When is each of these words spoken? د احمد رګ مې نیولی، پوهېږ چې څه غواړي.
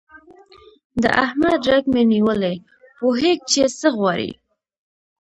د 1.01 1.03
احمد 1.23 1.59
رګ 1.69 1.85
مې 1.93 2.03
نیولی، 2.11 2.55
پوهېږ 2.99 3.37
چې 3.51 3.61
څه 3.79 3.87
غواړي. 3.97 4.31